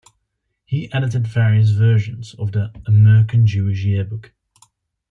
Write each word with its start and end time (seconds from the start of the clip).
He 0.65 0.91
edited 0.93 1.27
various 1.27 1.69
versions 1.73 2.33
of 2.39 2.53
the 2.53 2.71
"American 2.87 3.45
Jewish 3.45 3.83
Yearbook". 3.85 4.33